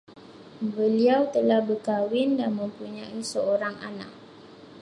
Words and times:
Beliau 0.77 1.21
telah 1.35 1.59
berkahwin 1.67 2.29
dan 2.41 2.51
mempunyai 2.59 3.19
seorang 3.31 3.75
anak 3.87 4.09